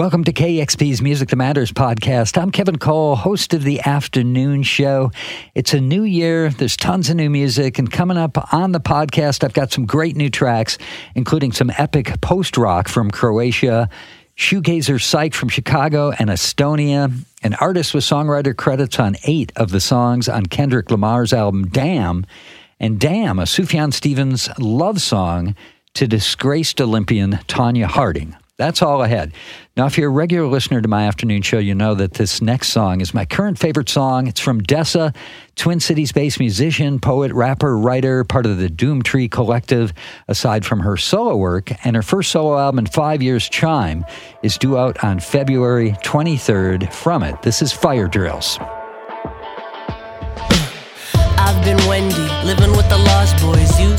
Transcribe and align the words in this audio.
Welcome 0.00 0.24
to 0.24 0.32
KEXP's 0.32 1.02
Music 1.02 1.28
That 1.28 1.36
Matters 1.36 1.72
podcast. 1.72 2.40
I'm 2.40 2.50
Kevin 2.50 2.78
Cole, 2.78 3.16
host 3.16 3.52
of 3.52 3.64
the 3.64 3.82
afternoon 3.82 4.62
show. 4.62 5.10
It's 5.54 5.74
a 5.74 5.80
new 5.80 6.04
year. 6.04 6.48
There's 6.48 6.74
tons 6.74 7.10
of 7.10 7.16
new 7.16 7.28
music. 7.28 7.78
And 7.78 7.92
coming 7.92 8.16
up 8.16 8.50
on 8.50 8.72
the 8.72 8.80
podcast, 8.80 9.44
I've 9.44 9.52
got 9.52 9.72
some 9.72 9.84
great 9.84 10.16
new 10.16 10.30
tracks, 10.30 10.78
including 11.14 11.52
some 11.52 11.70
epic 11.76 12.18
post 12.22 12.56
rock 12.56 12.88
from 12.88 13.10
Croatia, 13.10 13.90
shoegazer 14.38 14.98
psych 14.98 15.34
from 15.34 15.50
Chicago 15.50 16.12
and 16.12 16.30
Estonia, 16.30 17.12
an 17.42 17.52
artist 17.56 17.92
with 17.92 18.02
songwriter 18.02 18.56
credits 18.56 18.98
on 18.98 19.16
eight 19.24 19.52
of 19.56 19.70
the 19.70 19.80
songs 19.80 20.30
on 20.30 20.46
Kendrick 20.46 20.90
Lamar's 20.90 21.34
album 21.34 21.68
Damn, 21.68 22.24
and 22.78 22.98
Damn, 22.98 23.38
a 23.38 23.42
Sufjan 23.42 23.92
Stevens 23.92 24.48
love 24.58 25.02
song 25.02 25.54
to 25.92 26.08
disgraced 26.08 26.80
Olympian 26.80 27.32
Tonya 27.48 27.84
Harding. 27.84 28.34
That's 28.60 28.82
all 28.82 29.02
ahead. 29.02 29.32
Now, 29.74 29.86
if 29.86 29.96
you're 29.96 30.10
a 30.10 30.12
regular 30.12 30.46
listener 30.46 30.82
to 30.82 30.88
my 30.88 31.06
afternoon 31.06 31.40
show, 31.40 31.58
you 31.58 31.74
know 31.74 31.94
that 31.94 32.12
this 32.12 32.42
next 32.42 32.68
song 32.68 33.00
is 33.00 33.14
my 33.14 33.24
current 33.24 33.58
favorite 33.58 33.88
song. 33.88 34.26
It's 34.26 34.38
from 34.38 34.60
Dessa, 34.60 35.16
Twin 35.56 35.80
Cities 35.80 36.12
based 36.12 36.38
musician, 36.38 37.00
poet, 37.00 37.32
rapper, 37.32 37.78
writer, 37.78 38.22
part 38.22 38.44
of 38.44 38.58
the 38.58 38.68
Doomtree 38.68 39.30
Collective, 39.30 39.94
aside 40.28 40.66
from 40.66 40.80
her 40.80 40.98
solo 40.98 41.36
work. 41.36 41.72
And 41.86 41.96
her 41.96 42.02
first 42.02 42.32
solo 42.32 42.58
album 42.58 42.80
in 42.80 42.86
five 42.86 43.22
years, 43.22 43.48
Chime, 43.48 44.04
is 44.42 44.58
due 44.58 44.76
out 44.76 45.02
on 45.02 45.20
February 45.20 45.92
23rd 46.04 46.92
from 46.92 47.22
it. 47.22 47.40
This 47.40 47.62
is 47.62 47.72
Fire 47.72 48.08
Drills. 48.08 48.58
I've 51.38 51.64
been 51.64 51.78
Wendy, 51.88 52.28
living 52.44 52.72
with 52.76 52.90
the 52.90 52.98
Lost 52.98 53.40
Boys. 53.40 53.80
You 53.80 53.96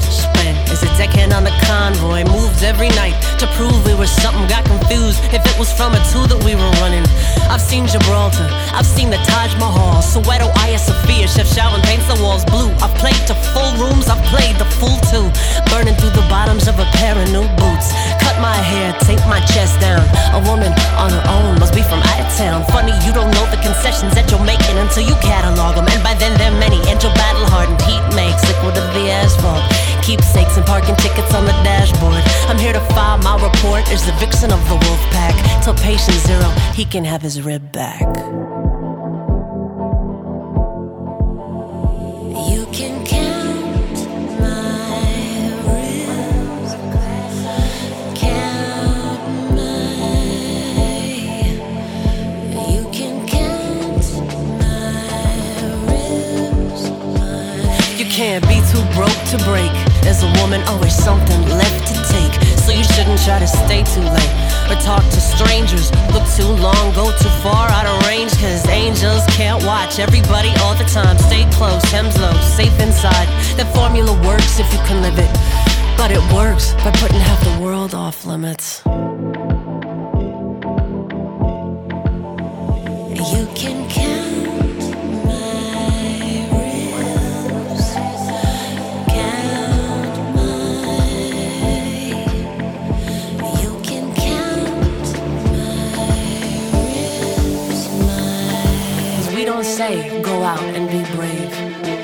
a 0.84 0.90
deckhand 0.98 1.34
on 1.34 1.44
the 1.44 1.54
convoy. 1.68 2.24
Moved 2.26 2.64
every 2.64 2.90
night 2.98 3.16
to 3.40 3.48
prove 3.58 3.74
we 3.86 3.94
were 3.94 4.08
something. 4.08 4.48
Got 4.48 4.66
confused 4.66 5.20
if 5.34 5.42
it 5.46 5.56
was 5.58 5.72
from 5.72 5.94
a 5.94 6.02
two 6.12 6.26
that 6.28 6.42
we 6.44 6.56
were 6.56 6.72
running. 6.82 7.06
I've 7.50 7.62
seen 7.62 7.88
Gibraltar, 7.88 8.48
I've 8.72 8.88
seen 8.88 9.10
the 9.10 9.20
Taj 9.28 9.56
Mahal. 9.60 10.02
Soweto, 10.02 10.48
Hagia 10.60 10.80
Sophia, 10.80 11.28
Chefchaouen 11.28 11.84
paints 11.84 12.08
the 12.08 12.18
walls 12.24 12.46
blue. 12.46 12.72
I've 12.80 12.96
played 13.00 13.20
to 13.28 13.36
full 13.54 13.72
rooms, 13.76 14.08
I've 14.08 14.24
played 14.32 14.56
the 14.56 14.70
full 14.80 14.98
two. 15.12 15.28
Burning 15.70 15.96
through 16.00 16.16
the 16.16 16.26
bottoms 16.32 16.68
of 16.68 16.80
a 16.80 16.88
pair 16.96 17.16
of 17.16 17.28
new 17.32 17.48
boots. 17.60 17.92
Cut 18.24 18.40
my 18.40 18.56
hair, 18.56 18.96
take 19.04 19.22
my 19.28 19.40
chest 19.52 19.80
down. 19.80 20.04
A 20.38 20.42
woman 20.48 20.72
on 20.96 21.12
her 21.12 21.26
own 21.28 21.60
must 21.60 21.74
be 21.74 21.84
from 21.84 22.00
out 22.00 22.20
of 22.24 22.30
town. 22.38 22.64
Funny, 22.72 22.96
you 23.06 23.12
don't 23.12 23.32
know 23.36 23.46
the 23.52 23.60
concessions 23.60 24.16
that 24.16 24.32
you're 24.32 24.44
making 24.48 24.78
until 24.80 25.04
you 25.04 25.16
catalog 25.20 25.76
them. 25.76 25.88
And 25.92 26.02
by 26.04 26.16
then, 26.16 26.34
they're 26.40 26.56
many. 26.56 26.80
And 26.88 26.98
your 27.04 27.14
battle 27.14 27.46
hardened 27.52 27.82
heat 27.84 28.04
makes 28.16 28.42
liquid 28.48 28.78
of 28.80 28.88
the 28.96 29.12
asphalt. 29.12 29.64
Keepsakes 30.02 30.58
and 30.58 30.66
parking 30.72 30.96
tickets 30.96 31.34
on 31.34 31.44
the 31.44 31.52
dashboard. 31.68 32.24
I'm 32.48 32.58
here 32.58 32.72
to 32.72 32.80
file 32.96 33.18
my 33.18 33.36
report 33.44 33.92
as 33.92 34.06
the 34.06 34.14
vixen 34.14 34.54
of 34.54 34.70
the 34.70 34.76
wolf 34.76 35.02
pack. 35.12 35.36
Tell 35.62 35.74
patient 35.74 36.16
zero 36.20 36.48
he 36.74 36.86
can 36.86 37.04
have 37.04 37.22
his 37.22 37.42
rib 37.42 37.74
back. 37.74 38.08
To 63.42 63.48
stay 63.48 63.84
too 63.84 64.02
late 64.02 64.34
or 64.70 64.76
talk 64.82 65.04
to 65.04 65.20
strangers. 65.20 65.92
Look 66.14 66.26
too 66.38 66.48
long, 66.62 66.94
go 66.94 67.12
too 67.18 67.34
far 67.42 67.70
out 67.70 67.86
of 67.86 68.08
range. 68.08 68.32
Cause 68.38 68.66
angels 68.68 69.26
can't 69.36 69.64
watch 69.66 70.00
everybody 70.00 70.50
all 70.62 70.76
the 70.76 70.86
time. 70.86 71.18
Stay 71.18 71.50
close, 71.52 71.84
hems 71.86 72.18
low, 72.20 72.34
safe 72.42 72.78
inside. 72.80 73.28
That 73.58 73.72
formula 73.74 74.14
works 74.28 74.60
if 74.60 74.72
you 74.72 74.80
can 74.86 75.02
live 75.02 75.18
it. 75.18 75.32
But 75.98 76.12
it 76.12 76.22
works 76.34 76.74
by 76.84 76.92
putting 76.92 77.20
half 77.20 77.44
the 77.44 77.64
world 77.64 77.96
off 77.96 78.26
limits. 78.26 78.84
Go 100.32 100.44
out 100.44 100.64
and 100.78 100.88
be 100.88 101.04
brave. 101.18 101.52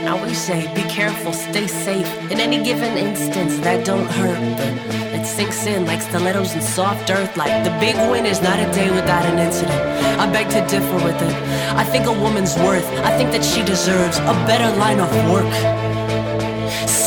Now 0.07 0.21
we 0.21 0.33
say 0.33 0.59
be 0.73 0.83
careful, 0.99 1.31
stay 1.31 1.65
safe. 1.65 2.09
In 2.31 2.39
any 2.47 2.59
given 2.61 2.97
instance, 2.97 3.53
that 3.59 3.85
don't 3.85 4.09
hurt, 4.19 4.41
but 4.59 4.73
it 5.17 5.25
sinks 5.25 5.65
in 5.65 5.85
like 5.85 6.01
stilettos 6.01 6.53
in 6.53 6.61
soft 6.61 7.09
earth. 7.09 7.37
Like 7.37 7.55
the 7.63 7.73
big 7.85 7.95
win 8.11 8.25
is 8.25 8.41
not 8.41 8.57
a 8.59 8.67
day 8.79 8.89
without 8.99 9.25
an 9.31 9.37
incident. 9.39 9.81
I 10.21 10.25
beg 10.35 10.47
to 10.57 10.61
differ 10.73 10.99
with 11.07 11.19
it. 11.27 11.35
I 11.81 11.85
think 11.91 12.05
a 12.07 12.15
woman's 12.25 12.55
worth. 12.57 12.87
I 13.09 13.11
think 13.17 13.29
that 13.31 13.45
she 13.51 13.61
deserves 13.63 14.17
a 14.33 14.35
better 14.49 14.69
line 14.83 14.99
of 14.99 15.09
work. 15.33 15.53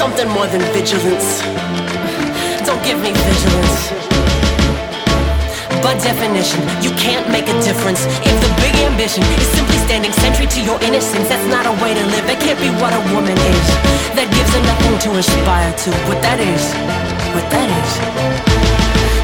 Something 0.00 0.28
more 0.36 0.46
than 0.46 0.62
vigilance. 0.78 1.28
Don't 2.66 2.82
give 2.88 2.98
me 3.04 3.12
vigilance. 3.12 4.09
By 5.82 5.94
definition, 5.96 6.60
you 6.84 6.92
can't 7.00 7.26
make 7.32 7.48
a 7.48 7.56
difference 7.62 8.04
if 8.04 8.36
the 8.44 8.52
big 8.60 8.74
ambition 8.84 9.22
is 9.40 9.48
simply 9.56 9.76
standing 9.88 10.12
sentry 10.12 10.46
to 10.46 10.60
your 10.62 10.78
innocence. 10.82 11.28
That's 11.28 11.48
not 11.48 11.64
a 11.64 11.72
way 11.82 11.94
to 11.94 12.04
live. 12.12 12.24
That 12.28 12.38
can't 12.38 12.60
be 12.60 12.68
what 12.76 12.92
a 12.92 13.00
woman 13.16 13.32
is. 13.32 13.66
That 14.12 14.28
gives 14.28 14.52
her 14.52 14.62
nothing 14.62 14.98
to 15.08 15.18
aspire 15.18 15.72
to. 15.72 15.90
What 16.04 16.20
that 16.20 16.38
is, 16.38 16.62
what 17.32 17.48
that 17.48 17.68
is, 17.80 17.90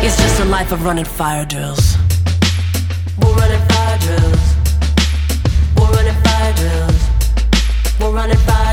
is 0.07 0.17
just 0.17 0.41
a 0.41 0.47
life 0.47 0.73
of 0.73 0.83
running 0.83 1.05
fire 1.05 1.45
drills. 1.45 1.97
We're 3.21 3.37
running 3.37 3.61
fire 3.69 3.99
drills. 4.01 4.45
We're 5.77 5.93
running 5.93 6.19
fire 6.25 6.53
drills. 6.57 7.01
We're 8.01 8.15
running 8.17 8.43
fire 8.49 8.66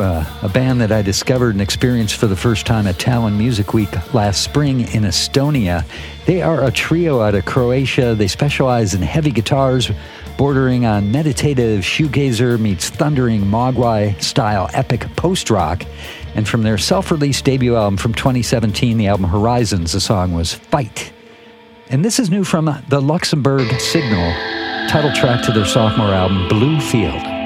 Nua, 0.00 0.42
a 0.42 0.48
band 0.48 0.80
that 0.80 0.92
I 0.92 1.02
discovered 1.02 1.50
and 1.50 1.60
experienced 1.60 2.16
for 2.16 2.26
the 2.26 2.36
first 2.36 2.64
time 2.66 2.86
at 2.86 2.96
Tallinn 2.96 3.36
Music 3.36 3.74
Week 3.74 4.14
last 4.14 4.42
spring 4.42 4.80
in 4.80 5.02
Estonia. 5.02 5.84
They 6.24 6.40
are 6.40 6.64
a 6.64 6.70
trio 6.70 7.20
out 7.20 7.34
of 7.34 7.44
Croatia. 7.44 8.14
They 8.14 8.26
specialize 8.26 8.94
in 8.94 9.02
heavy 9.02 9.30
guitars, 9.30 9.90
bordering 10.38 10.86
on 10.86 11.12
meditative 11.12 11.82
shoegazer 11.82 12.58
meets 12.58 12.88
thundering 12.88 13.42
Mogwai 13.42 14.20
style 14.22 14.70
epic 14.72 15.06
post 15.16 15.50
rock. 15.50 15.84
And 16.34 16.48
from 16.48 16.62
their 16.62 16.78
self 16.78 17.10
released 17.10 17.44
debut 17.44 17.76
album 17.76 17.98
from 17.98 18.14
2017, 18.14 18.96
the 18.96 19.08
album 19.08 19.26
Horizons, 19.28 19.92
the 19.92 20.00
song 20.00 20.32
was 20.32 20.54
Fight. 20.54 21.12
And 21.88 22.04
this 22.04 22.18
is 22.18 22.30
new 22.30 22.44
from 22.44 22.82
the 22.88 23.00
Luxembourg 23.00 23.68
Signal, 23.80 24.32
title 24.88 25.12
track 25.12 25.44
to 25.44 25.52
their 25.52 25.66
sophomore 25.66 26.08
album, 26.08 26.48
Blue 26.48 26.80
Field. 26.80 27.39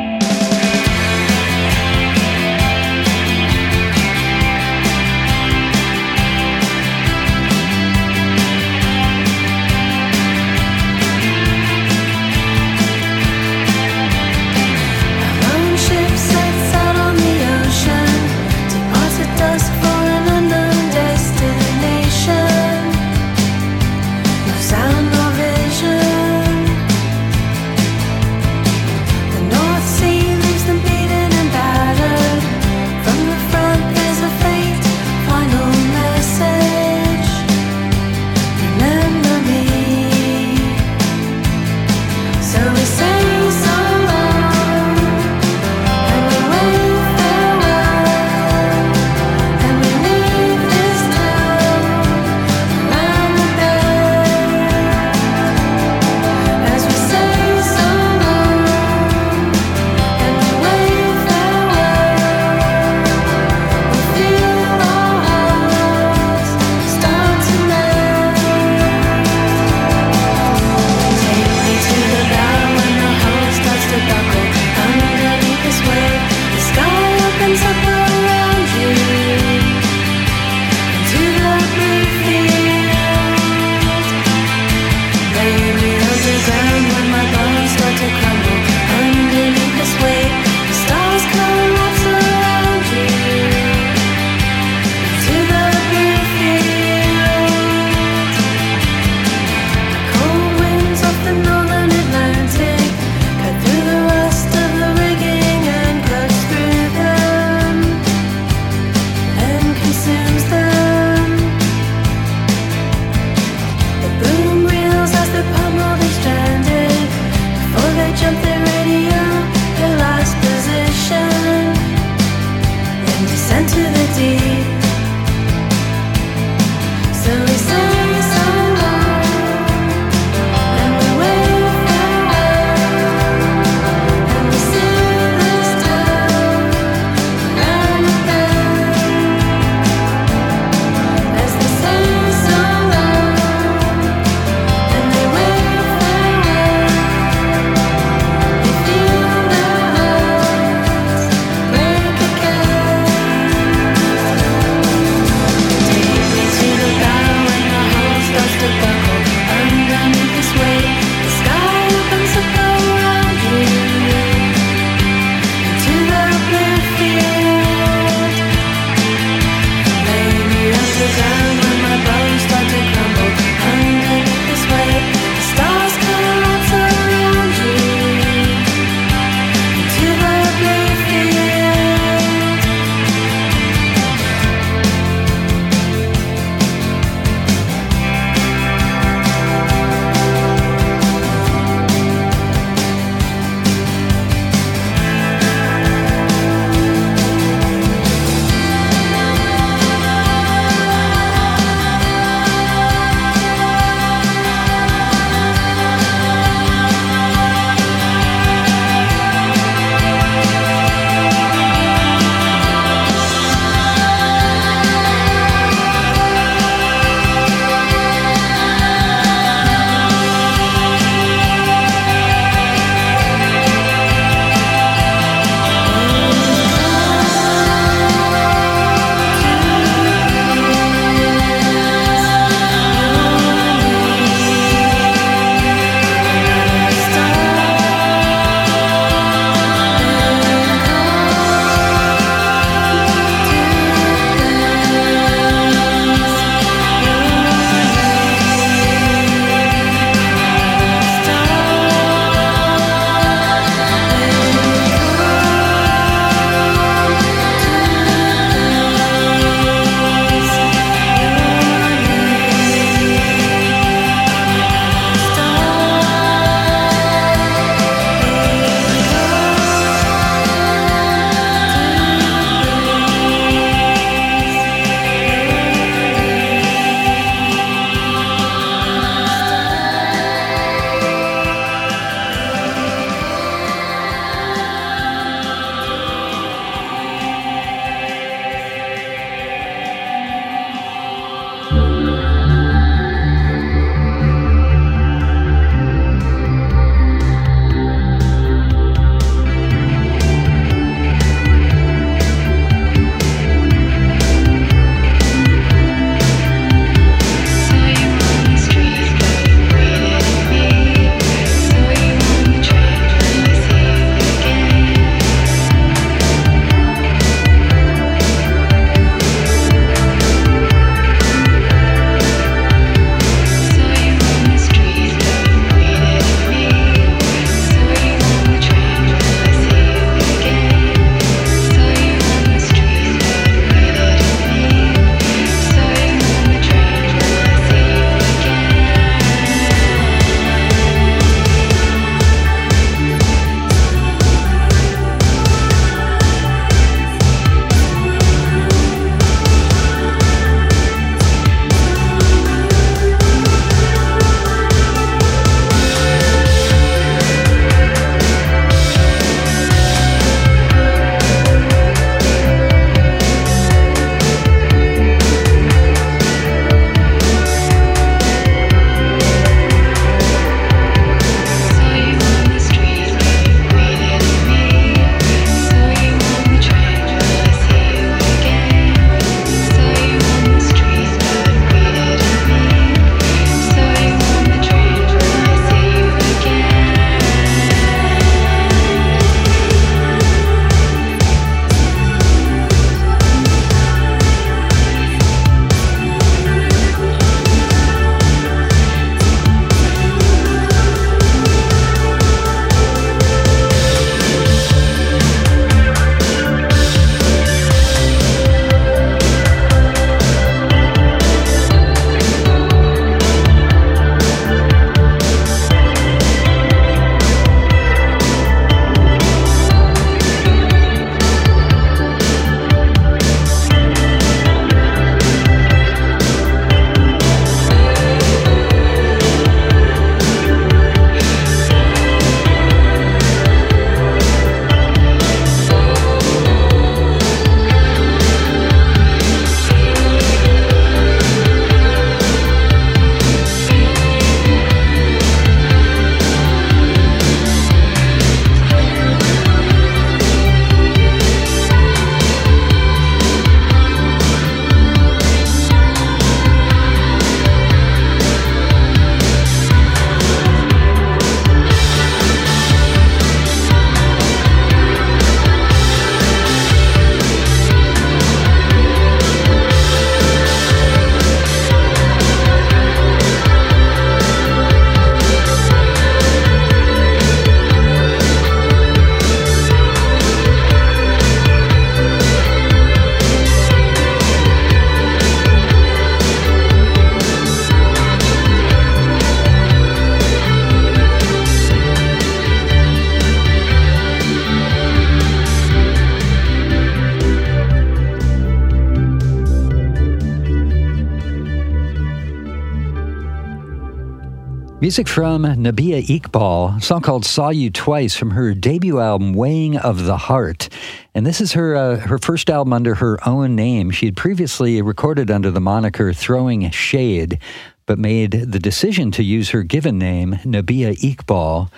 Music 504.84 505.08
from 505.08 505.44
Nabihah 505.44 506.04
Iqbal, 506.04 506.82
song 506.82 507.00
called 507.00 507.24
Saw 507.24 507.48
You 507.48 507.70
Twice 507.70 508.14
from 508.14 508.32
her 508.32 508.52
debut 508.52 509.00
album 509.00 509.32
Weighing 509.32 509.78
of 509.78 510.04
the 510.04 510.18
Heart. 510.18 510.68
And 511.14 511.24
this 511.24 511.40
is 511.40 511.54
her 511.54 511.74
uh, 511.74 511.96
her 512.00 512.18
first 512.18 512.50
album 512.50 512.74
under 512.74 512.96
her 512.96 513.16
own 513.26 513.56
name. 513.56 513.90
She 513.90 514.04
had 514.04 514.14
previously 514.14 514.82
recorded 514.82 515.30
under 515.30 515.50
the 515.50 515.58
moniker 515.58 516.12
Throwing 516.12 516.70
Shade, 516.70 517.38
but 517.86 517.98
made 517.98 518.32
the 518.32 518.58
decision 518.58 519.10
to 519.12 519.24
use 519.24 519.48
her 519.48 519.62
given 519.62 519.96
name, 519.96 520.34
Nabihah 520.44 520.98
Iqbal, 520.98 521.70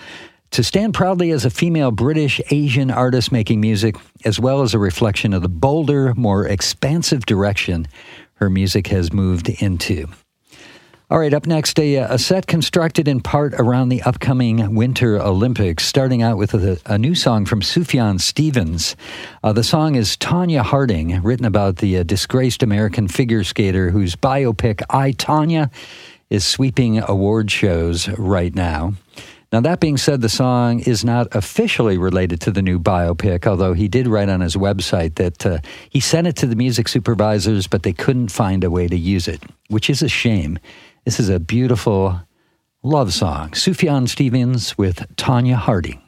to 0.51 0.61
stand 0.61 0.93
proudly 0.93 1.31
as 1.31 1.45
a 1.45 1.49
female 1.49 1.91
British 1.91 2.41
Asian 2.51 2.91
artist 2.91 3.31
making 3.31 3.61
music, 3.61 3.95
as 4.25 4.37
well 4.37 4.63
as 4.63 4.73
a 4.73 4.79
reflection 4.79 5.31
of 5.33 5.43
the 5.43 5.47
bolder, 5.47 6.13
more 6.15 6.45
expansive 6.45 7.25
direction 7.25 7.87
her 8.33 8.49
music 8.49 8.87
has 8.87 9.13
moved 9.13 9.47
into. 9.47 10.09
All 11.09 11.19
right, 11.19 11.33
up 11.33 11.45
next, 11.45 11.79
a, 11.79 11.95
a, 11.95 12.19
set 12.19 12.47
constructed 12.47 13.07
in 13.07 13.21
part 13.21 13.53
around 13.53 13.87
the 13.87 14.01
upcoming 14.01 14.75
Winter 14.75 15.21
Olympics, 15.21 15.85
starting 15.85 16.21
out 16.21 16.37
with 16.37 16.53
a, 16.53 16.81
a 16.85 16.97
new 16.97 17.15
song 17.15 17.45
from 17.45 17.61
Sufjan 17.61 18.19
Stevens. 18.19 18.97
Uh, 19.41 19.53
the 19.53 19.63
song 19.63 19.95
is 19.95 20.17
Tonya 20.17 20.63
Harding, 20.63 21.21
written 21.23 21.45
about 21.45 21.77
the 21.77 21.99
uh, 21.99 22.03
disgraced 22.03 22.61
American 22.61 23.07
figure 23.07 23.45
skater 23.45 23.89
whose 23.89 24.17
biopic, 24.17 24.81
I, 24.89 25.13
Tonya, 25.13 25.71
is 26.29 26.45
sweeping 26.45 26.99
award 26.99 27.49
shows 27.51 28.09
right 28.09 28.53
now. 28.53 28.91
Now, 29.53 29.61
that 29.61 29.79
being 29.79 29.95
said, 29.95 30.19
the 30.19 30.27
song 30.27 30.81
is 30.81 31.05
not 31.05 31.33
officially 31.33 31.97
related 31.97 32.41
to 32.41 32.51
the 32.51 32.61
new 32.61 32.81
biopic, 32.81 33.47
although 33.47 33.71
he 33.71 33.87
did 33.87 34.05
write 34.05 34.27
on 34.27 34.41
his 34.41 34.57
website 34.57 35.15
that 35.15 35.45
uh, 35.45 35.59
he 35.89 36.01
sent 36.01 36.27
it 36.27 36.35
to 36.37 36.47
the 36.47 36.57
music 36.57 36.89
supervisors, 36.89 37.65
but 37.65 37.83
they 37.83 37.93
couldn't 37.93 38.27
find 38.27 38.65
a 38.65 38.69
way 38.69 38.89
to 38.89 38.97
use 38.97 39.25
it, 39.29 39.41
which 39.69 39.89
is 39.89 40.01
a 40.01 40.09
shame. 40.09 40.59
This 41.07 41.21
is 41.21 41.29
a 41.29 41.39
beautiful 41.39 42.21
love 42.83 43.13
song. 43.13 43.51
Sufjan 43.51 44.09
Stevens 44.09 44.77
with 44.77 45.07
Tonya 45.15 45.55
Harding. 45.55 46.01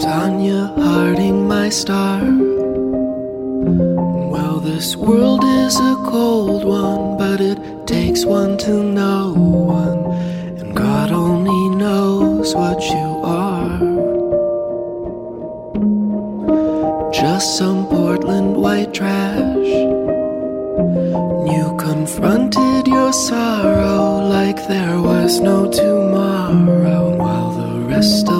Tonya 0.00 0.74
Harding, 0.82 1.46
my 1.46 1.68
star. 1.68 2.22
Well, 4.32 4.60
this 4.60 4.96
world 4.96 5.44
is 5.44 5.76
a 5.78 5.96
cold 6.08 6.64
one, 6.64 7.18
but 7.18 7.42
it 7.42 7.86
takes 7.86 8.24
one 8.24 8.56
to 8.56 8.82
know 8.82 9.34
one. 9.34 10.37
What 12.54 12.80
you 12.80 13.20
are. 13.24 13.78
Just 17.12 17.58
some 17.58 17.86
Portland 17.86 18.56
white 18.56 18.92
trash. 18.94 19.70
You 21.52 21.76
confronted 21.78 22.86
your 22.86 23.12
sorrow 23.12 24.26
like 24.26 24.66
there 24.66 25.00
was 25.00 25.40
no 25.40 25.70
tomorrow, 25.70 27.16
while 27.16 27.50
the 27.52 27.80
rest 27.86 28.28
of 28.28 28.37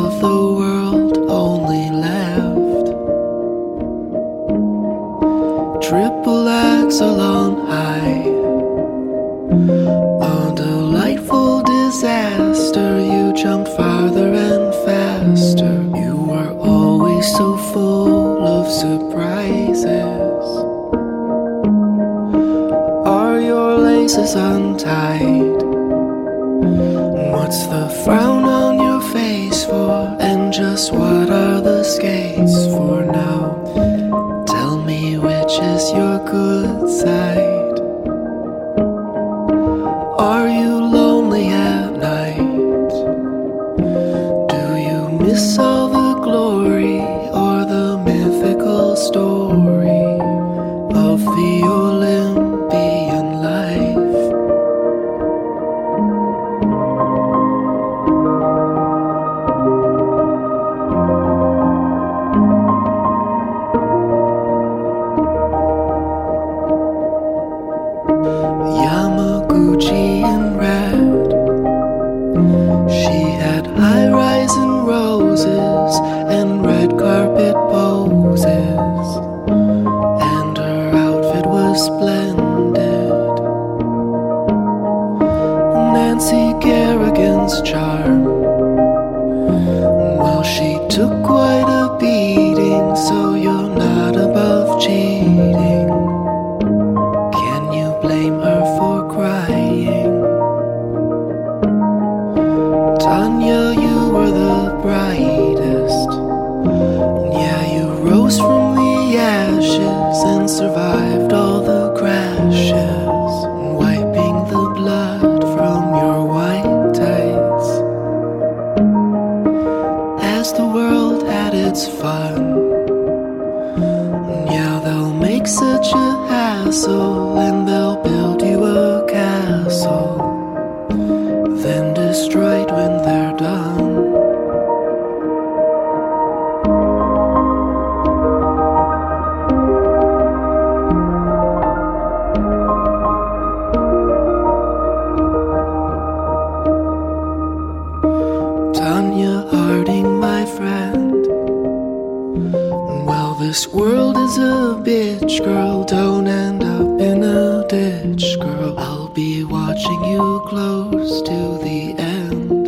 close 160.69 161.23
to 161.23 161.39
the 161.67 161.81
end. 162.17 162.67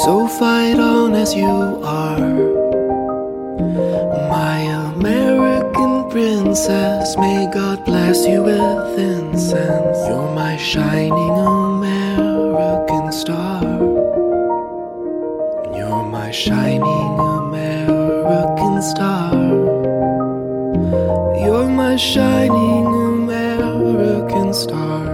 So 0.00 0.12
fight 0.38 0.78
on 0.92 1.14
as 1.14 1.34
you 1.34 1.56
are. 1.84 2.30
My 4.36 4.58
American 4.90 6.08
princess, 6.10 7.16
may 7.18 7.40
God 7.52 7.84
bless 7.84 8.26
you 8.26 8.42
with 8.42 8.98
incense. 8.98 9.98
You're 10.08 10.32
my 10.44 10.56
shining 10.56 11.34
American 11.60 13.12
star. 13.12 13.62
You're 15.76 16.06
my 16.18 16.30
shining 16.30 17.12
American 17.38 18.76
star. 18.92 19.34
You're 21.42 21.70
my 21.82 21.96
shining 21.96 22.79
star. 24.60 25.09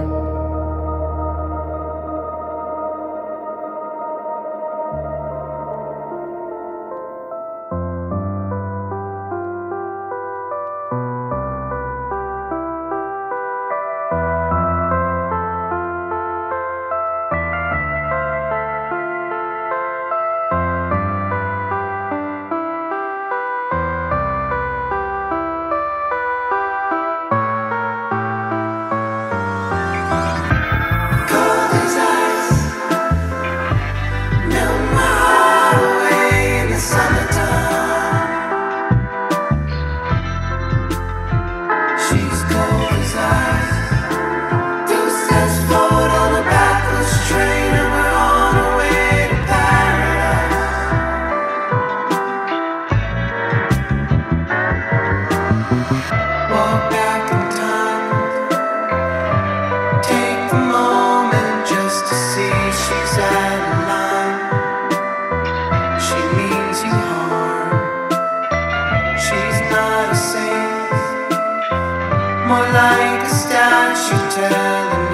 more 72.47 72.59
like 72.59 73.23
a 73.23 73.29
statue 73.29 74.31
telling 74.31 75.06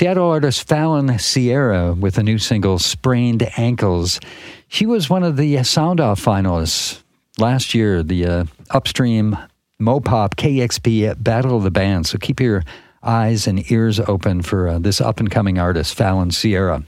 Seattle 0.00 0.30
artist 0.30 0.66
Falon 0.66 1.18
Sierra 1.18 1.92
with 1.92 2.16
a 2.16 2.22
new 2.22 2.38
single, 2.38 2.78
Sprained 2.78 3.46
Ankles. 3.58 4.18
She 4.66 4.86
was 4.86 5.10
one 5.10 5.22
of 5.22 5.36
the 5.36 5.62
Sound 5.62 6.00
Off 6.00 6.24
finalists 6.24 7.02
last 7.36 7.74
year, 7.74 8.02
the 8.02 8.24
uh, 8.24 8.44
upstream 8.70 9.36
Mopop 9.78 10.36
KEXP 10.36 11.22
Battle 11.22 11.58
of 11.58 11.64
the 11.64 11.70
Bands. 11.70 12.08
So 12.08 12.16
keep 12.16 12.40
your 12.40 12.64
eyes 13.02 13.46
and 13.46 13.70
ears 13.70 14.00
open 14.00 14.40
for 14.40 14.68
uh, 14.68 14.78
this 14.78 15.02
up 15.02 15.20
and 15.20 15.30
coming 15.30 15.58
artist, 15.58 15.94
Falon 15.94 16.30
Sierra. 16.30 16.82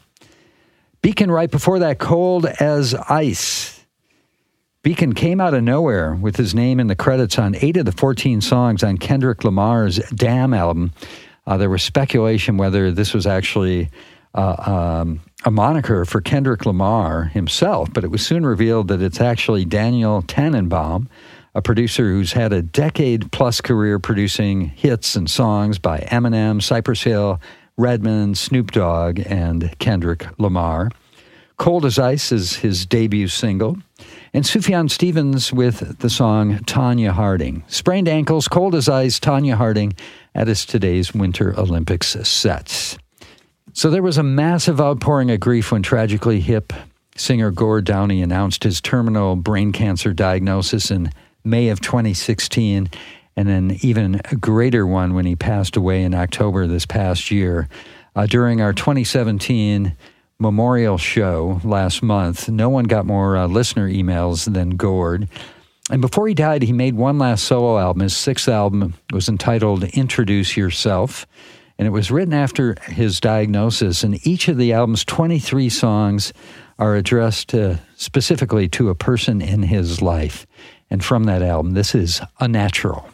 Bekon, 1.03 1.31
right 1.31 1.51
before 1.51 1.81
that, 1.81 1.99
Cold 1.99 2.47
as 2.47 2.95
Ice. 2.95 3.85
Bekon 4.83 5.15
came 5.15 5.39
out 5.39 5.53
of 5.53 5.63
nowhere 5.63 6.15
with 6.15 6.37
his 6.37 6.55
name 6.55 6.81
in 6.81 6.87
the 6.87 6.97
credits 6.97 7.39
on 7.39 7.57
eight 7.57 7.77
of 7.77 7.85
the 7.85 7.93
14 7.93 8.41
songs 8.41 8.83
on 8.83 8.97
Kendrick 8.97 9.45
Lamar's 9.45 9.99
Damn 10.15 10.55
album. 10.55 10.93
Uh, 11.47 11.57
there 11.57 11.71
was 11.71 11.83
speculation 11.83 12.57
whether 12.57 12.91
this 12.91 13.13
was 13.13 13.27
actually 13.27 13.91
uh, 14.35 15.01
um, 15.03 15.21
a 15.45 15.51
moniker 15.51 16.05
for 16.05 16.21
Kendrick 16.21 16.65
Lamar 16.65 17.25
himself, 17.25 17.93
but 17.93 18.05
it 18.05 18.11
was 18.11 18.25
soon 18.25 18.47
revealed 18.47 18.89
that 18.89 19.03
it's 19.03 19.21
actually 19.21 19.65
Daniel 19.65 20.23
Tannenbaum, 20.23 21.09
a 21.55 21.61
producer 21.61 22.11
who's 22.11 22.33
had 22.33 22.53
a 22.53 22.63
decade 22.63 23.31
plus 23.33 23.61
career 23.61 23.99
producing 23.99 24.69
hits 24.69 25.17
and 25.17 25.31
songs 25.31 25.79
by 25.79 25.99
Eminem, 26.01 26.63
Cypress 26.63 27.03
Hill, 27.03 27.41
Redman, 27.77 28.35
Snoop 28.35 28.71
Dogg, 28.71 29.21
and 29.27 29.77
Kendrick 29.79 30.27
Lamar. 30.39 30.91
Cold 31.59 31.85
as 31.85 31.99
Ice 31.99 32.33
is 32.33 32.57
his 32.57 32.87
debut 32.87 33.29
single 33.29 33.77
and 34.35 34.45
Sufjan 34.45 34.91
Stevens 34.91 35.53
with 35.53 35.99
the 35.99 36.11
song 36.11 36.59
Tonya 36.61 37.11
Harding. 37.11 37.65
Sprained 37.69 38.09
ankles, 38.09 38.49
cold 38.49 38.75
as 38.75 38.89
ice, 38.89 39.21
Tonya 39.21 39.55
Harding 39.55 39.93
at 40.35 40.49
his 40.49 40.65
today's 40.65 41.15
Winter 41.15 41.59
Olympics 41.59 42.09
sets. 42.29 42.99
So 43.73 43.91
there 43.91 44.03
was 44.03 44.19
a 44.19 44.23
massive 44.23 44.81
outpouring 44.81 45.31
of 45.31 45.41
grief 45.41 45.73
when 45.73 45.83
tragically 45.83 46.41
hip 46.41 46.73
singer 47.17 47.51
Gord 47.51 47.85
Downie 47.85 48.23
announced 48.23 48.65
his 48.65 48.81
terminal 48.81 49.37
brain 49.37 49.73
cancer 49.73 50.13
diagnosis 50.13 50.91
in 50.91 51.11
May 51.45 51.69
of 51.69 51.81
2016, 51.81 52.89
and 53.37 53.49
an 53.49 53.79
even 53.83 54.21
greater 54.41 54.87
one 54.87 55.15
when 55.15 55.27
he 55.27 55.37
passed 55.37 55.77
away 55.77 56.03
in 56.03 56.15
October 56.15 56.67
this 56.67 56.87
past 56.87 57.31
year. 57.31 57.69
Uh, 58.15 58.27
during 58.27 58.61
our 58.61 58.73
2017 58.73 59.97
memorial 60.39 60.99
show 60.99 61.61
last 61.65 62.03
month, 62.03 62.49
no 62.49 62.69
one 62.69 62.85
got 62.85 63.07
more 63.07 63.37
uh, 63.37 63.47
listener 63.47 63.89
emails 63.89 64.53
than 64.53 64.71
Gord. 64.71 65.29
And 65.91 66.01
before 66.01 66.29
he 66.29 66.35
died, 66.35 66.63
he 66.63 66.73
made 66.73 66.95
one 66.95 67.19
last 67.19 67.45
solo 67.45 67.79
album. 67.79 68.03
His 68.03 68.17
sixth 68.17 68.49
album 68.49 68.95
was 69.13 69.29
entitled 69.29 69.85
Introduce 69.85 70.57
Yourself. 70.57 71.27
And 71.79 71.89
it 71.89 71.91
was 71.91 72.11
written 72.11 72.35
after 72.35 72.77
his 72.87 73.19
diagnosis. 73.19 74.05
And 74.05 74.25
each 74.27 74.49
of 74.49 74.57
the 74.57 74.73
album's 74.73 75.05
23 75.05 75.69
songs 75.69 76.33
are 76.79 76.95
addressed 76.95 77.55
uh, 77.55 77.77
specifically 77.97 78.69
to 78.69 78.91
a 78.91 78.95
person 78.95 79.43
in 79.43 79.65
his 79.65 80.01
life. 80.01 80.47
And 80.91 81.05
from 81.05 81.25
that 81.25 81.43
album, 81.43 81.73
this 81.73 81.95
is 81.95 82.21
A 82.39 82.47
Natural. 82.47 83.09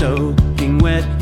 soaking 0.00 0.78
wet. 0.78 1.19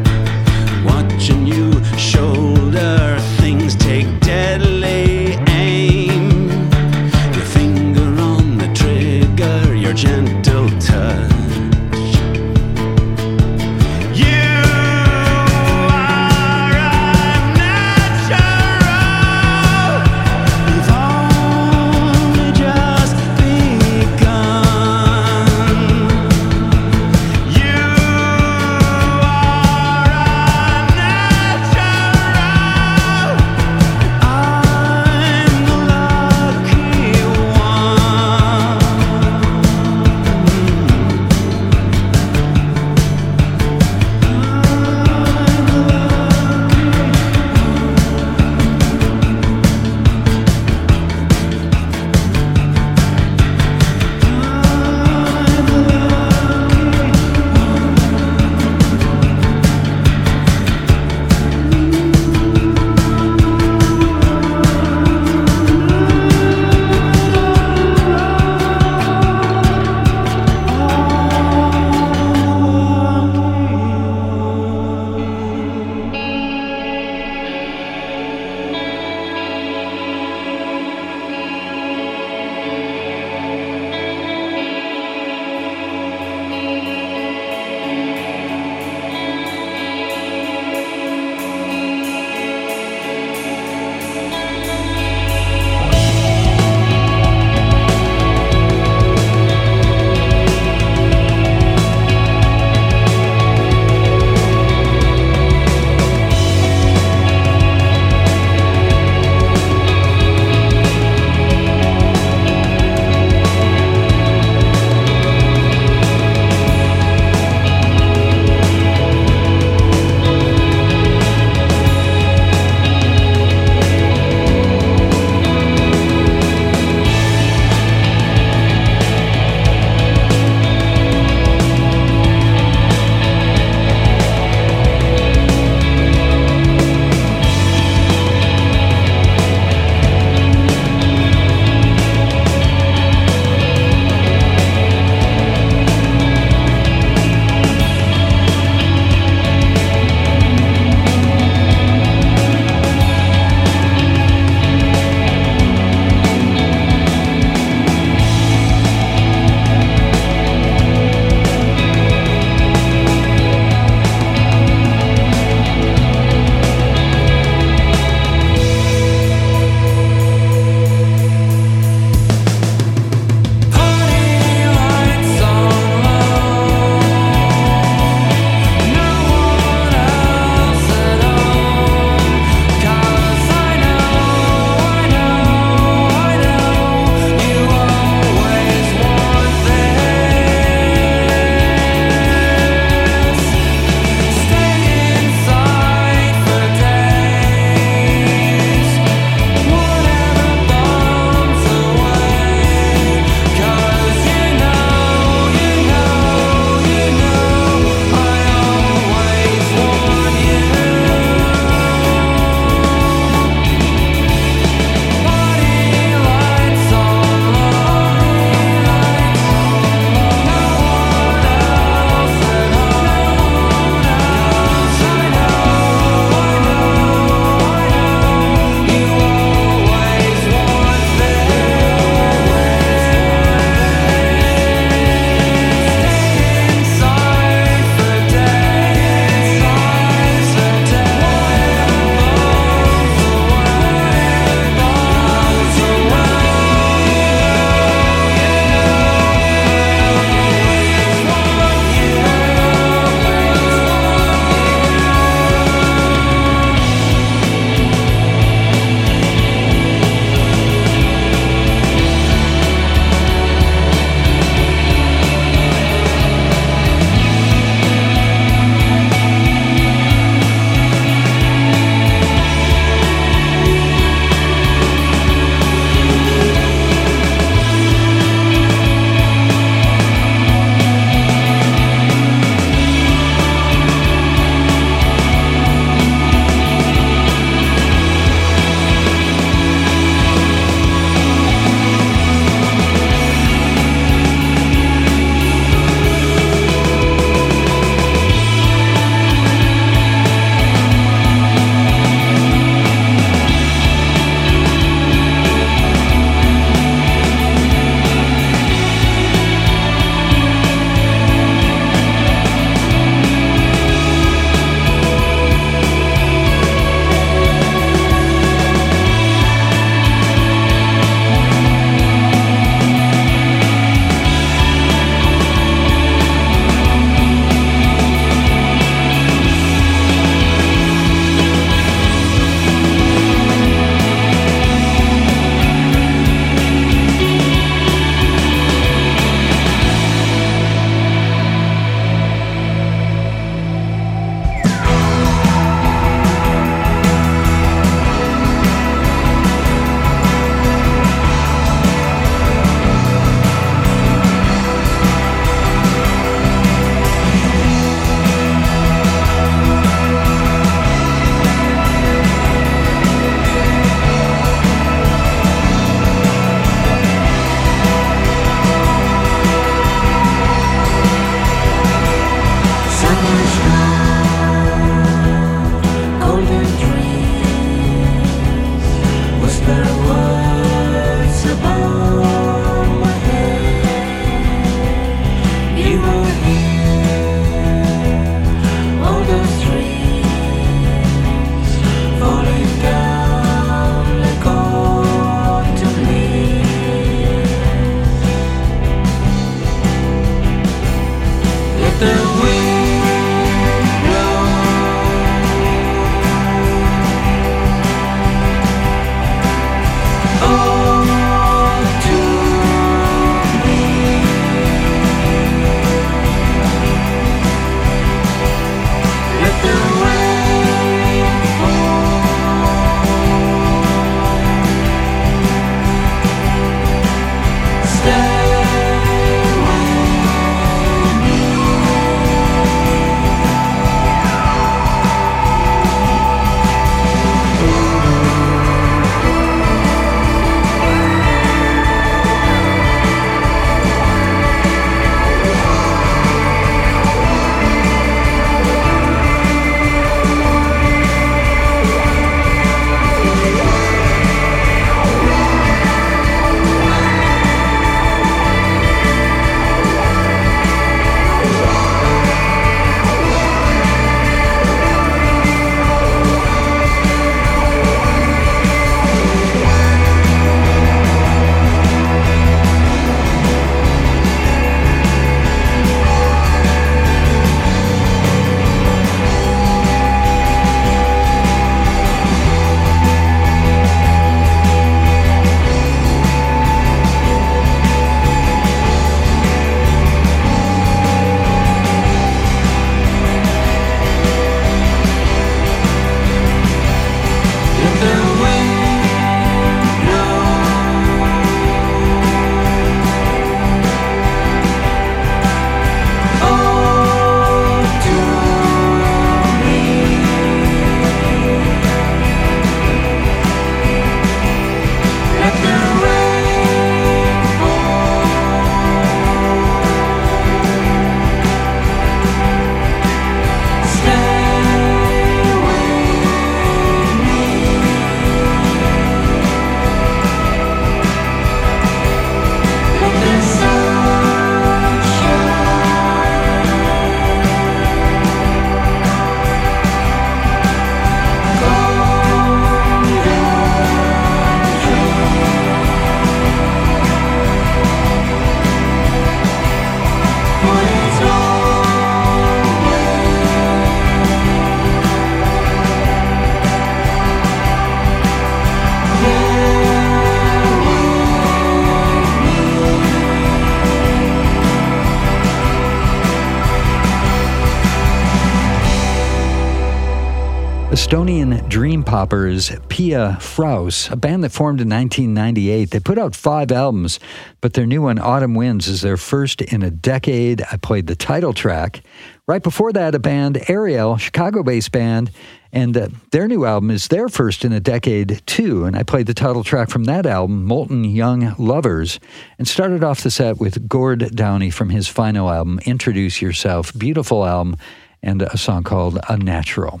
Estonian 571.04 571.68
dream 571.68 572.02
poppers 572.02 572.72
Pia 572.88 573.36
Fraus, 573.38 574.10
a 574.10 574.16
band 574.16 574.42
that 574.42 574.52
formed 574.52 574.80
in 574.80 574.88
1998. 574.88 575.90
They 575.90 576.00
put 576.00 576.16
out 576.16 576.34
five 576.34 576.72
albums, 576.72 577.20
but 577.60 577.74
their 577.74 577.84
new 577.84 578.00
one, 578.00 578.18
Autumn 578.18 578.54
Winds, 578.54 578.88
is 578.88 579.02
their 579.02 579.18
first 579.18 579.60
in 579.60 579.82
a 579.82 579.90
decade. 579.90 580.62
I 580.72 580.78
played 580.78 581.06
the 581.06 581.14
title 581.14 581.52
track. 581.52 582.00
Right 582.48 582.62
before 582.62 582.90
that, 582.94 583.14
a 583.14 583.18
band, 583.18 583.56
Airiel, 583.56 584.18
Chicago 584.18 584.62
based 584.62 584.92
band, 584.92 585.30
and 585.74 585.94
uh, 585.94 586.08
their 586.30 586.48
new 586.48 586.64
album 586.64 586.90
is 586.90 587.08
their 587.08 587.28
first 587.28 587.66
in 587.66 587.74
a 587.74 587.80
decade, 587.80 588.40
too. 588.46 588.86
And 588.86 588.96
I 588.96 589.02
played 589.02 589.26
the 589.26 589.34
title 589.34 589.62
track 589.62 589.90
from 589.90 590.04
that 590.04 590.24
album, 590.24 590.64
Molten 590.64 591.04
Young 591.04 591.54
Lovers, 591.58 592.18
and 592.58 592.66
started 592.66 593.04
off 593.04 593.22
the 593.22 593.30
set 593.30 593.58
with 593.58 593.90
Gord 593.90 594.34
Downie 594.34 594.70
from 594.70 594.88
his 594.88 595.06
final 595.06 595.50
album, 595.50 595.80
Introduce 595.84 596.40
Yourself. 596.40 596.96
Beautiful 596.96 597.44
album, 597.44 597.76
and 598.22 598.40
a 598.40 598.56
song 598.56 598.84
called 598.84 599.18
A 599.28 599.36
Natural. 599.36 600.00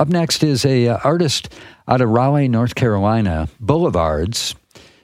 Up 0.00 0.08
next 0.08 0.42
is 0.42 0.64
a 0.64 0.88
uh, 0.88 0.98
artist 1.04 1.52
out 1.86 2.00
of 2.00 2.08
Raleigh, 2.08 2.48
North 2.48 2.74
Carolina, 2.74 3.50
Boulevards. 3.60 4.54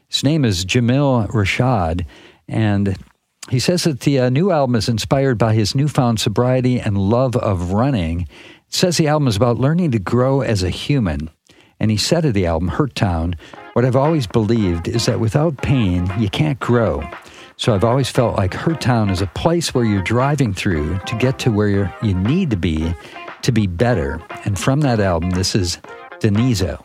His 0.09 0.25
name 0.25 0.43
is 0.43 0.65
Jamil 0.65 1.29
Rashad, 1.33 2.07
and 2.49 2.97
he 3.51 3.59
says 3.59 3.85
that 3.85 4.01
the 4.01 4.21
uh, 4.21 4.31
new 4.31 4.51
album 4.51 4.75
is 4.75 4.89
inspired 4.89 5.37
by 5.37 5.53
his 5.53 5.75
newfound 5.75 6.19
sobriety 6.19 6.81
and 6.81 6.97
love 6.97 7.37
of 7.37 7.73
running. 7.73 8.23
It 8.23 8.29
says 8.71 8.97
the 8.97 9.09
album 9.09 9.29
is 9.29 9.37
about 9.37 9.59
learning 9.59 9.91
to 9.91 9.99
grow 9.99 10.41
as 10.41 10.63
a 10.63 10.71
human. 10.71 11.29
And 11.79 11.91
he 11.91 11.99
said 11.99 12.25
of 12.25 12.33
the 12.33 12.47
album, 12.47 12.69
Hurt 12.69 12.95
Town, 12.95 13.37
what 13.75 13.85
I've 13.85 13.97
always 13.97 14.27
believed 14.27 14.89
is 14.89 15.05
that 15.05 15.21
without 15.21 15.59
pain, 15.59 16.11
you 16.19 16.31
can't 16.31 16.59
grow. 16.59 17.07
So 17.59 17.75
I've 17.75 17.85
always 17.85 18.09
felt 18.09 18.39
like 18.39 18.55
Hurt 18.55 18.81
Town 18.81 19.11
is 19.11 19.21
a 19.21 19.27
place 19.27 19.75
where 19.75 19.85
you're 19.85 20.01
driving 20.01 20.55
through 20.55 21.01
to 21.01 21.15
get 21.17 21.39
to 21.41 21.51
where 21.51 21.95
you 22.01 22.15
need 22.15 22.49
to 22.49 22.57
be 22.57 22.95
to 23.47 23.53
be 23.53 23.69
better. 23.69 24.21
And 24.45 24.59
from 24.59 24.81
that 24.81 24.99
album, 24.99 25.31
this 25.31 25.55
is 25.55 25.79
Donezo. 26.19 26.83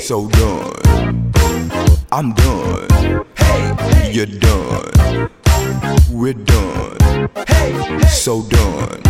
so 0.00 0.28
done. 0.28 1.32
I'm 2.12 2.32
done. 2.34 3.24
Hey, 3.36 4.12
you're 4.12 4.26
done. 4.26 5.30
We're 6.10 6.32
done. 6.32 7.28
Hey, 7.46 8.00
so 8.08 8.42
done. 8.42 9.02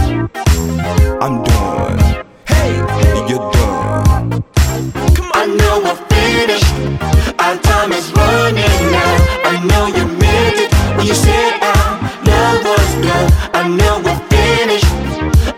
I'm 1.20 1.42
done. 1.44 2.24
Hey, 2.46 2.76
you're 3.28 3.50
done. 3.52 4.42
Come 5.14 5.30
on. 5.30 5.42
I 5.42 5.46
know 5.46 5.80
we're 5.84 6.02
finished. 6.08 6.72
Our 7.38 7.56
time 7.58 7.92
is 7.92 8.10
running 8.12 8.90
now. 8.90 9.26
I 9.44 9.64
know 9.66 9.86
you 9.86 10.04
meant 10.04 10.06
it 10.06 10.15
when 10.15 10.15
you 11.06 11.14
said 11.14 11.52
our 11.62 12.02
love 12.26 12.64
was 12.64 12.90
done. 13.06 13.30
I 13.54 13.68
know 13.68 14.02
we're 14.04 14.22
finished. 14.26 14.90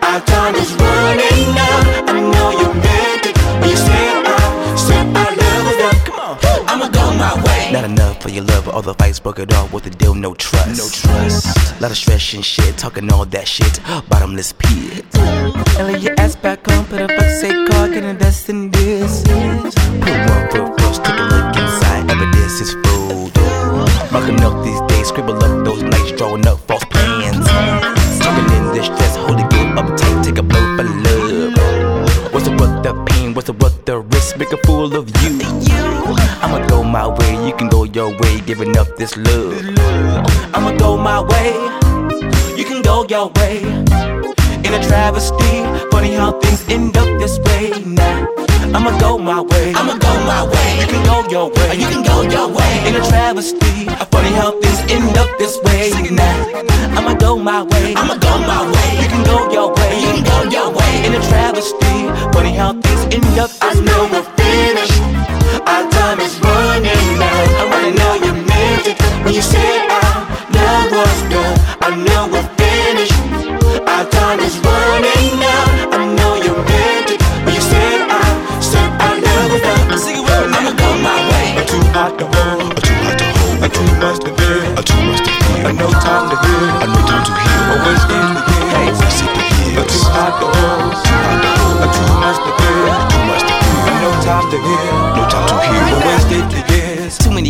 Our 0.03 0.21
time 0.21 0.53
is 0.55 0.71
running 0.75 1.57
out. 1.57 1.83
I 2.07 2.19
know 2.21 2.51
you 2.51 2.67
meant 2.85 3.25
it 3.25 3.35
when 3.59 3.69
you 3.69 3.75
said 3.75 4.25
our, 4.25 4.77
said 4.77 5.05
our 5.07 5.31
love 5.41 5.63
was 5.65 5.77
done. 5.77 5.99
Come 6.05 6.19
on, 6.19 6.37
I'ma 6.69 6.87
go 6.89 7.13
my 7.17 7.33
way. 7.43 7.71
Not 7.71 7.85
enough 7.85 8.21
for 8.21 8.29
your 8.29 8.43
love, 8.43 8.65
but 8.65 8.75
all 8.75 8.83
the 8.83 8.93
fights 8.93 9.19
broke 9.19 9.39
it 9.39 9.51
off 9.53 9.73
with 9.73 9.85
the 9.85 9.89
deal, 9.89 10.13
no 10.13 10.35
trust. 10.35 10.77
No 10.77 10.87
trust. 10.87 11.81
Lot 11.81 11.89
of 11.89 11.97
stress 11.97 12.33
and 12.33 12.45
shit, 12.45 12.77
talking 12.77 13.11
all 13.11 13.25
that 13.25 13.47
shit, 13.47 13.79
bottomless 14.07 14.53
pit. 14.53 15.05
And 15.15 15.87
lay 15.87 15.97
your 15.99 16.13
ass 16.19 16.35
back 16.35 16.67
on, 16.71 16.85
put 16.85 17.01
a 17.01 17.07
fuck 17.07 17.29
say 17.41 17.53
car, 17.69 17.89
getting 17.89 18.17
dust 18.17 18.49
in 18.49 18.69
this. 18.69 19.23
Put 19.23 20.13
one 20.29 20.45
foot 20.51 20.79
first, 20.79 21.03
take 21.03 21.17
a 21.17 21.23
look 21.23 21.55
inside, 21.57 22.11
evidence 22.11 22.61
is 22.61 22.73
food. 22.85 23.31
Marking 24.11 24.41
up 24.41 24.63
these 24.63 24.79
days, 24.81 24.88
scribble 25.09 25.43
up 25.43 25.65
those 25.65 25.81
nights, 25.81 26.11
drawing 26.11 26.45
up 26.47 26.59
false 26.67 26.85
plans. 26.85 27.45
Talking 28.23 28.49
in 28.55 28.63
distress, 28.75 29.15
hold 29.17 29.39
it 29.39 29.49
good 29.49 29.69
uptight, 29.79 30.23
take 30.23 30.37
a 30.37 30.43
blow 30.43 30.65
for 30.77 30.83
love. 30.83 32.33
What's 32.33 32.47
it 32.47 32.55
worth 32.59 32.83
the 32.83 32.93
pain? 33.09 33.33
What's 33.33 33.49
it 33.49 33.59
worth 33.59 33.85
the 33.85 33.99
risk? 33.99 34.37
Make 34.37 34.53
a 34.53 34.57
fool 34.67 34.95
of 34.95 35.09
you. 35.21 35.39
I'ma 36.43 36.65
go 36.67 36.83
my 36.83 37.07
way, 37.07 37.47
you 37.47 37.53
can 37.55 37.69
go 37.69 37.85
your 37.85 38.09
way, 38.19 38.39
giving 38.41 38.77
up 38.77 38.87
this 38.97 39.17
love. 39.17 39.57
I'ma 40.53 40.77
go 40.77 40.95
my 40.95 41.21
way, 41.31 41.49
you 42.55 42.65
can 42.65 42.83
go 42.83 43.03
your 43.09 43.31
way. 43.37 43.63
In 44.65 44.71
a 44.79 44.81
travesty, 44.87 45.53
funny 45.89 46.13
how 46.13 46.33
things 46.39 46.61
end 46.69 46.95
up 46.95 47.09
this 47.19 47.39
way. 47.39 47.71
Nah, 47.83 48.27
I'ma 48.75 48.97
go 48.99 49.17
my 49.17 49.41
way. 49.41 49.73
I'ma 49.75 49.97
go 49.97 50.13
my 50.25 50.45
way. 50.45 50.69
You 50.81 50.87
can 50.87 51.03
go 51.05 51.17
your 51.29 51.49
way. 51.49 51.75
You 51.75 51.87
can 51.87 52.03
go 52.03 52.21
your 52.21 52.47
way. 52.47 52.73
In 52.87 52.95
a 52.95 53.03
travesty, 53.07 53.85
funny 54.11 54.31
how 54.39 54.51
things 54.61 54.79
end 54.91 55.17
up 55.17 55.29
this 55.37 55.57
way. 55.63 55.91
Nah, 56.11 56.97
I'ma 56.97 57.13
go 57.15 57.37
my 57.37 57.63
way. 57.63 57.93
I'ma 57.95 58.15
go 58.17 58.33
my 58.39 58.61
way. 58.71 58.89
You 59.01 59.07
can 59.09 59.23
go 59.23 59.51
your 59.51 59.73
way. 59.75 59.91
You 59.99 60.09
can 60.15 60.23
go 60.23 60.37
your 60.49 60.69
way. 60.71 61.05
In 61.05 61.13
a 61.15 61.21
travesty, 61.29 61.95
funny 62.33 62.53
how 62.53 62.73
things 62.73 63.03
end 63.15 63.39
up 63.39 63.49
I 63.61 63.73
this 63.73 63.81
know 63.81 64.03
way. 64.05 64.11
we're 64.13 64.29
finished. 64.37 64.99
Our 65.65 65.83
time 65.89 66.19
is 66.19 66.33
running 66.39 67.07
now. 67.19 67.61
I 67.61 67.63
wanna 67.71 67.91
know 67.99 68.13
you 68.25 68.33
meant 68.49 68.87
it 68.87 68.97
when 69.23 69.33
you 69.33 69.41
said 69.41 69.79
our 69.97 70.15
love 70.57 70.89
was 70.99 71.17
done. 71.33 71.57
I 71.81 71.89
know 72.05 72.21
we're 72.33 72.49
finished. 72.61 73.17
Our 73.87 74.05
time 74.09 74.39
is 74.39 74.55
running 74.57 74.68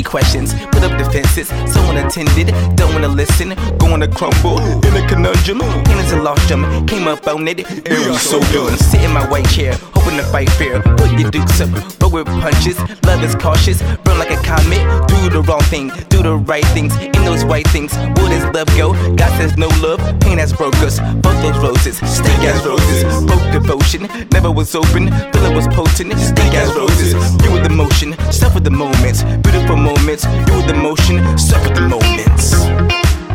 questions, 0.10 0.54
put 0.72 0.82
up 0.84 0.98
defenses. 0.98 1.48
Someone 1.72 1.98
attended, 1.98 2.48
don't 2.76 2.92
wanna 2.94 3.08
listen. 3.08 3.54
Going 3.78 4.02
to 4.02 4.08
crumble 4.08 4.60
in 4.60 4.96
a 4.98 5.08
conundrum. 5.08 5.62
A 5.62 6.22
lost 6.24 6.50
gem, 6.50 6.88
came 6.88 7.08
up 7.08 7.28
on 7.28 7.48
it. 7.48 7.58
We 7.88 7.96
are 7.96 8.18
so 8.18 8.40
done. 8.52 8.76
Sit 8.78 9.04
in 9.04 9.12
my 9.12 9.30
white 9.30 9.48
chair, 9.50 9.74
hoping 10.10 10.26
to 10.26 10.32
fight 10.32 10.50
fair. 10.52 10.82
Put 10.82 11.12
your 11.20 11.30
dukes 11.32 11.62
up, 11.62 11.70
roll 12.02 12.12
with 12.12 12.28
punches. 12.28 12.80
Love 13.06 13.24
is 13.24 13.36
cautious, 13.36 13.82
burn 14.04 14.18
like 14.18 14.32
a 14.32 14.42
comet. 14.44 14.82
Do 15.08 15.30
the 15.30 15.42
wrong 15.42 15.62
thing, 15.64 15.92
do 16.10 16.22
the 16.22 16.36
right 16.36 16.66
things. 16.68 16.96
In 16.98 17.24
those 17.26 17.46
white 17.46 17.68
things, 17.68 17.94
where 17.96 18.30
does 18.30 18.44
love 18.54 18.68
go? 18.78 18.94
God 19.16 19.32
says 19.38 19.58
no 19.58 19.68
love, 19.82 20.00
pain 20.20 20.38
has 20.38 20.54
broke 20.54 20.76
us. 20.78 21.00
Both 21.00 21.42
those 21.42 21.58
roses, 21.58 21.98
stink 21.98 22.40
as 22.44 22.66
roses. 22.66 23.04
Broke 23.26 23.52
devotion, 23.52 24.08
never 24.32 24.52
was 24.52 24.74
open. 24.76 25.10
Feeling 25.34 25.56
was 25.56 25.68
potent, 25.68 26.14
stink 26.18 26.54
as 26.56 26.74
roses. 26.76 27.14
You 27.44 27.52
were 27.52 27.62
the 27.62 27.70
motion, 27.74 28.14
suffer 28.32 28.60
the 28.60 28.72
moments. 28.72 29.24
Beautiful 29.24 29.76
moments, 29.76 30.26
you 30.26 30.54
were 30.56 30.68
the 30.68 30.76
motion, 30.76 31.38
suffer 31.38 31.74
the 31.74 31.82
moments. 31.82 32.56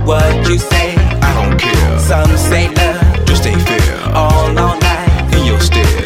What 0.05 0.49
you 0.49 0.59
say? 0.59 0.95
I 1.23 1.31
don't 1.39 1.59
care. 1.59 1.99
Some 1.99 2.37
say 2.37 2.69
love, 2.75 3.27
Just 3.27 3.47
ain't 3.47 3.63
fair. 3.63 4.15
all 4.15 4.59
all 4.59 4.79
night. 4.79 5.35
In 5.35 5.47
your 5.47 5.59
stare. 5.61 6.05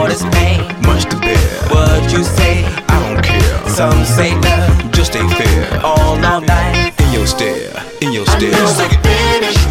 All 0.00 0.08
this 0.08 0.22
pain. 0.32 0.60
Much 0.88 1.04
to 1.10 1.16
bear. 1.20 1.36
What 1.68 2.10
you 2.10 2.24
say? 2.24 2.64
I 2.88 2.96
don't 3.04 3.22
care. 3.22 3.68
Some 3.68 4.02
say 4.04 4.32
love, 4.40 4.92
Just 4.92 5.14
ain't 5.14 5.30
fair. 5.34 5.80
all 5.84 6.16
all 6.24 6.40
night. 6.40 6.92
In 7.00 7.12
your 7.12 7.26
stare. 7.26 7.68
In 8.00 8.10
your 8.12 8.24
stare. 8.24 8.48
I 8.48 8.56
know 8.56 8.72
we're 8.80 8.88
finished. 9.04 9.66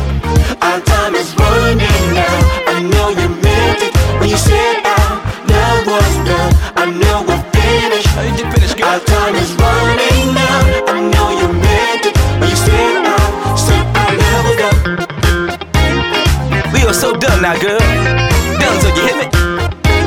Our 0.62 0.80
time 0.82 1.16
is 1.16 1.34
running 1.36 2.14
now. 2.14 2.38
I 2.70 2.78
know 2.94 3.10
you 3.10 3.28
meant 3.42 3.82
it 3.82 3.94
when 4.20 4.30
you 4.30 4.38
said 4.38 4.86
our 4.86 5.18
love 5.50 5.88
was 5.88 6.14
done. 6.30 6.54
I 6.78 6.86
know 7.02 7.26
we're 7.28 7.44
finished. 7.58 8.08
How 8.14 8.22
you 8.22 8.34
just 8.38 8.54
finished, 8.54 8.78
Our 8.86 9.00
time 9.00 9.34
is 9.36 9.52
running 9.58 10.34
now. 10.38 10.94
I 10.94 10.98
know 11.10 11.28
you 11.42 11.48
meant 11.66 12.06
it 12.06 12.16
when 12.40 12.50
you 12.54 12.56
said 12.56 13.02
our, 13.14 13.58
said 13.58 13.86
our 13.98 14.12
love 14.22 14.46
was 14.46 14.58
done. 14.62 14.78
We 16.74 16.82
are 16.86 16.94
so 16.94 17.18
done 17.18 17.42
now, 17.42 17.58
girl. 17.60 17.80
Done, 18.62 18.78
so 18.82 18.90
you 18.94 19.04
hit 19.10 19.34
me? 19.34 19.39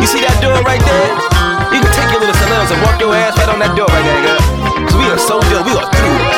You 0.03 0.09
see 0.09 0.19
that 0.19 0.35
door 0.43 0.59
right 0.67 0.83
there? 0.83 1.15
You 1.71 1.79
can 1.79 1.93
take 1.95 2.11
your 2.11 2.19
little 2.19 2.35
salons 2.35 2.75
and 2.75 2.83
walk 2.83 2.99
your 2.99 3.15
ass 3.15 3.39
right 3.39 3.49
on 3.49 3.61
that 3.63 3.77
door 3.79 3.87
right 3.87 4.03
there, 4.03 4.19
girl. 4.27 4.43
Cause 4.83 4.99
we 4.99 5.07
are 5.07 5.17
so 5.17 5.39
done, 5.47 5.63
we 5.63 5.79
are 5.79 5.87
through. 5.95 6.32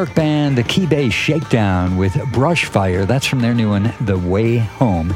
York 0.00 0.14
band 0.14 0.56
The 0.56 0.62
Ikebe 0.62 1.12
Shakedown 1.12 1.98
with 1.98 2.16
Brush 2.32 2.64
Fire. 2.64 3.04
That's 3.04 3.26
from 3.26 3.40
their 3.40 3.52
new 3.52 3.68
one, 3.68 3.92
The 4.00 4.16
Way 4.16 4.56
Home. 4.56 5.14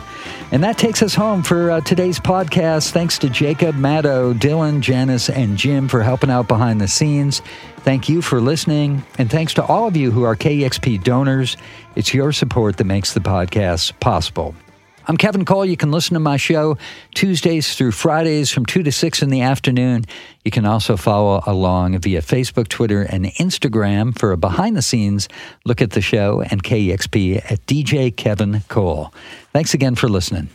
And 0.53 0.62
that 0.62 0.76
takes 0.76 1.03
us 1.03 1.14
home 1.14 1.43
for 1.43 1.70
uh, 1.70 1.80
today's 1.80 2.20
podcast. 2.20 2.91
Thanks 2.91 3.16
to 3.20 3.30
Jacob, 3.30 3.76
Maddo, 3.76 4.39
Dylan, 4.39 4.80
Janice, 4.80 5.30
and 5.30 5.57
Jim 5.57 5.89
for 5.89 6.03
helping 6.03 6.28
out 6.28 6.49
behind 6.49 6.82
the 6.82 6.89
scenes. 6.89 7.41
Thank 7.78 8.11
you 8.11 8.20
for 8.20 8.43
listening. 8.43 9.03
And 9.16 9.30
thanks 9.30 9.55
to 9.55 9.64
all 9.64 9.87
of 9.87 9.97
you 9.97 10.11
who 10.11 10.24
are 10.24 10.37
KEXP 10.37 11.03
donors. 11.03 11.57
It's 11.95 12.12
your 12.12 12.32
support 12.32 12.76
that 12.76 12.85
makes 12.85 13.14
the 13.14 13.20
podcast 13.20 13.99
possible. 14.01 14.55
I'm 15.07 15.18
Kevin 15.18 15.44
Cole. 15.44 15.66
You 15.66 15.76
can 15.76 15.90
listen 15.90 16.14
to 16.14 16.20
my 16.20 16.38
show 16.38 16.78
Tuesdays 17.14 17.74
through 17.74 17.92
Fridays 17.92 18.50
from 18.50 18.64
2 18.64 18.82
to 18.84 18.90
6 18.90 19.22
in 19.22 19.28
the 19.28 19.42
afternoon. 19.42 20.07
You 20.44 20.50
can 20.50 20.64
also 20.64 20.96
follow 20.96 21.42
along 21.46 21.98
via 21.98 22.22
Facebook, 22.22 22.68
Twitter, 22.68 23.02
and 23.02 23.26
Instagram 23.26 24.18
for 24.18 24.32
a 24.32 24.38
behind 24.38 24.76
the 24.76 24.82
scenes 24.82 25.28
look 25.66 25.82
at 25.82 25.90
the 25.90 26.00
show 26.00 26.40
and 26.40 26.62
KEXP 26.62 27.50
at 27.50 27.66
DJ 27.66 28.16
Kevin 28.16 28.62
Cole. 28.68 29.12
Thanks 29.52 29.74
again 29.74 29.94
for 29.94 30.09
listening. 30.09 30.48